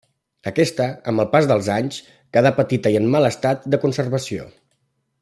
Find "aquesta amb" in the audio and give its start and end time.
0.51-1.23